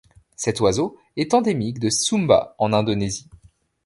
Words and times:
Cet 0.35 0.59
oiseau 0.61 0.97
est 1.15 1.35
endémique 1.35 1.77
de 1.77 1.91
Sumba 1.91 2.55
en 2.57 2.73
Indonésie. 2.73 3.29